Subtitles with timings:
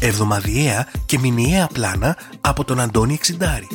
[0.00, 3.68] Εβδομαδιαία και μηνιαία πλάνα από τον Αντώνη Εξιντάρη.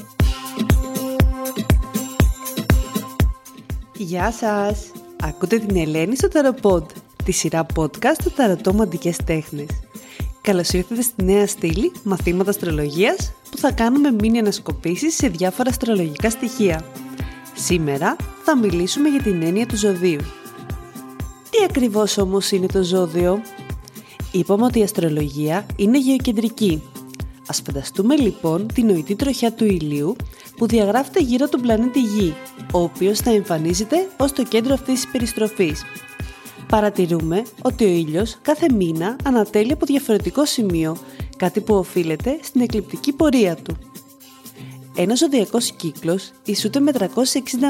[3.94, 4.92] Γεια σας!
[5.24, 6.90] Ακούτε την Ελένη στο Ταροποντ,
[7.24, 9.68] τη σειρά podcast του Ταρωτό Μαντικές Τέχνες.
[10.42, 16.30] Καλώς ήρθατε στη νέα στήλη μαθήματα αστρολογίας που θα κάνουμε μήνυ ανασκοπήσεις σε διάφορα αστρολογικά
[16.30, 16.86] στοιχεία.
[17.56, 20.22] Σήμερα θα μιλήσουμε για την έννοια του ζωδίου.
[21.50, 23.42] Τι ακριβώς όμως είναι το ζώδιο;
[24.32, 26.82] Είπαμε ότι η αστρολογία είναι γεωκεντρική.
[27.48, 30.16] Ας φανταστούμε λοιπόν την νοητή τροχιά του ηλίου
[30.58, 32.34] που διαγράφεται γύρω του πλανήτη Γη,
[32.74, 35.84] ο οποίος θα εμφανίζεται ως το κέντρο αυτής της περιστροφής.
[36.68, 40.98] Παρατηρούμε ότι ο ήλιος κάθε μήνα ανατέλει από διαφορετικό σημείο,
[41.38, 43.78] κάτι που οφείλεται στην εκλειπτική πορεία του.
[44.96, 47.04] Ένας ζωδιακός κύκλος ισούται με 360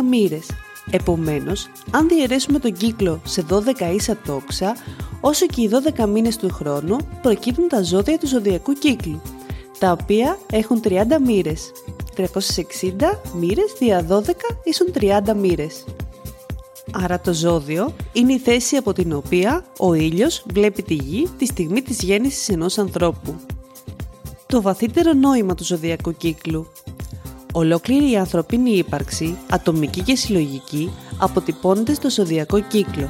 [0.10, 0.46] μοίρες.
[0.90, 4.76] Επομένως, αν διαιρέσουμε τον κύκλο σε 12 ίσα τόξα,
[5.22, 9.22] όσο και οι 12 μήνες του χρόνου προκύπτουν τα ζώδια του ζωδιακού κύκλου,
[9.80, 11.72] τα οποία έχουν 30 μοίρες.
[12.16, 12.28] 360
[13.34, 14.22] μοίρες δια 12
[14.64, 15.86] ίσουν 30 μοίρες.
[16.92, 21.46] Άρα το ζώδιο είναι η θέση από την οποία ο ήλιος βλέπει τη γη τη
[21.46, 23.36] στιγμή της γέννησης ενός ανθρώπου.
[24.46, 26.68] Το βαθύτερο νόημα του ζωδιακού κύκλου
[27.52, 33.10] Ολόκληρη η ανθρωπίνη ύπαρξη, ατομική και συλλογική, αποτυπώνεται στο ζωδιακό κύκλο.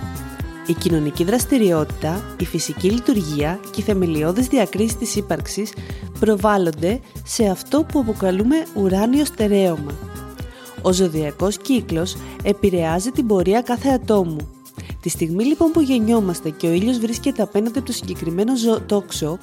[0.68, 5.74] Η κοινωνική δραστηριότητα, η φυσική λειτουργία και οι θεμελιώδεις διακρίσεις της ύπαρξης
[6.20, 9.92] προβάλλονται σε αυτό που αποκαλούμε ουράνιο στερέωμα.
[10.82, 14.50] Ο ζωδιακός κύκλος επηρεάζει την πορεία κάθε ατόμου.
[15.02, 18.54] Τη στιγμή λοιπόν που γεννιόμαστε και ο ήλιος βρίσκεται απέναντι από το συγκεκριμένο
[18.86, 19.38] τόξο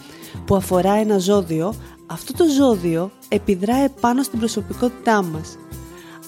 [0.45, 1.75] που αφορά ένα ζώδιο,
[2.11, 5.59] αυτό το ζώδιο επιδρά επάνω στην προσωπικότητά μας.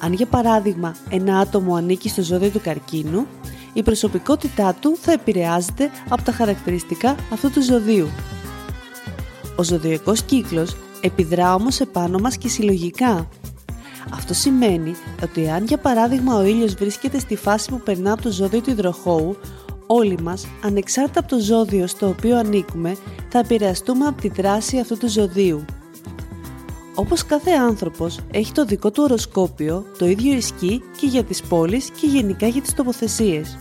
[0.00, 3.26] Αν για παράδειγμα ένα άτομο ανήκει στο ζώδιο του καρκίνου,
[3.72, 8.08] η προσωπικότητά του θα επηρεάζεται από τα χαρακτηριστικά αυτού του ζωδίου.
[9.56, 13.28] Ο ζωδιακός κύκλος επιδρά όμως επάνω μας και συλλογικά.
[14.14, 18.30] Αυτό σημαίνει ότι αν για παράδειγμα ο ήλιος βρίσκεται στη φάση που περνά από το
[18.30, 19.36] ζώδιο του υδροχώου,
[19.92, 22.96] όλοι μας, ανεξάρτητα από το ζώδιο στο οποίο ανήκουμε,
[23.28, 25.64] θα επηρεαστούμε από τη δράση αυτού του ζωδίου.
[26.94, 31.90] Όπως κάθε άνθρωπος έχει το δικό του οροσκόπιο, το ίδιο ισχύει και για τις πόλεις
[32.00, 33.58] και γενικά για τις τοποθεσίες.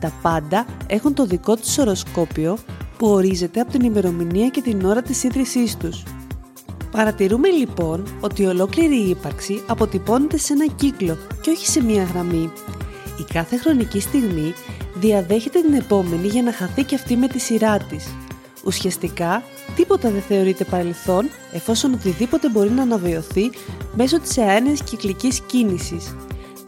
[0.00, 2.58] Τα πάντα έχουν το δικό τους οροσκόπιο
[2.98, 6.02] που ορίζεται από την ημερομηνία και την ώρα της ίδρυσής τους.
[6.90, 12.52] Παρατηρούμε λοιπόν ότι ολόκληρη η ύπαρξη αποτυπώνεται σε ένα κύκλο και όχι σε μία γραμμή.
[13.18, 14.54] Η κάθε χρονική στιγμή
[15.02, 18.06] διαδέχεται την επόμενη για να χαθεί και αυτή με τη σειρά της.
[18.64, 19.42] Ουσιαστικά,
[19.76, 23.50] τίποτα δεν θεωρείται παρελθόν εφόσον οτιδήποτε μπορεί να αναβιωθεί
[23.94, 26.14] μέσω της αένες κυκλικής κίνησης.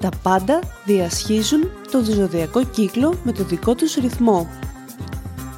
[0.01, 4.49] Τα πάντα διασχίζουν τον ζωδιακό κύκλο με το δικό τους ρυθμό.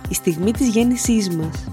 [0.09, 1.65] Η στιγμή της γέννησής μας.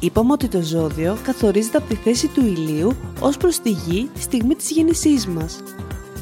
[0.00, 4.20] Είπαμε ότι το ζώδιο καθορίζεται από τη θέση του ηλίου ως προς τη γη τη
[4.20, 5.62] στιγμή της γέννησής μας.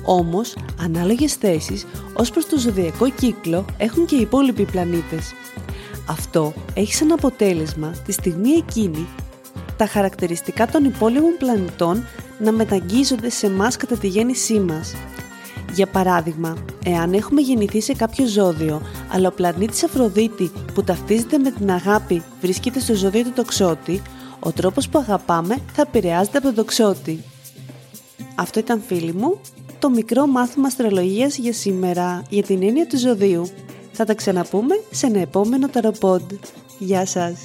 [0.02, 5.34] Όμως, ανάλογες θέσεις ως προς το ζωδιακό κύκλο έχουν και οι υπόλοιποι πλανήτες.
[6.06, 9.06] Αυτό έχει σαν αποτέλεσμα τη στιγμή εκείνη
[9.76, 12.06] τα χαρακτηριστικά των υπόλοιπων πλανητών
[12.38, 14.94] να μεταγγίζονται σε εμάς κατά τη γέννησή μας.
[15.72, 18.82] Για παράδειγμα, εάν έχουμε γεννηθεί σε κάποιο ζώδιο,
[19.12, 24.02] αλλά ο πλανήτης Αφροδίτη που ταυτίζεται με την αγάπη βρίσκεται στο ζώδιο του τοξότη,
[24.40, 27.24] ο τρόπος που αγαπάμε θα επηρεάζεται από τον τοξότη.
[28.34, 29.40] Αυτό ήταν φίλοι μου,
[29.80, 33.50] το μικρό μάθημα αστρολογίας για σήμερα για την έννοια του ζωδίου.
[33.92, 36.32] Θα τα ξαναπούμε σε ένα επόμενο ταροπόντ.
[36.78, 37.38] Γεια σας!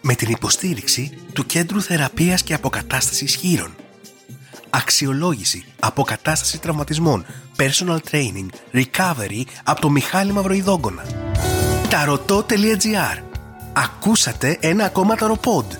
[0.00, 3.74] Με την υποστήριξη του Κέντρου Θεραπείας και Αποκατάστασης Χείρων.
[4.70, 7.26] Αξιολόγηση, αποκατάσταση τραυματισμών,
[7.56, 11.04] personal training, recovery από το Μιχάλη Μαυροϊδόγκονα.
[11.90, 13.22] Ταρωτό.gr
[13.72, 15.72] Ακούσατε ένα ακόμα ταροπόντ.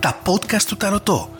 [0.00, 1.39] Τα podcast του Ταρωτό.